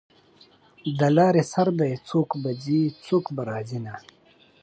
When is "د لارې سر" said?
0.99-1.67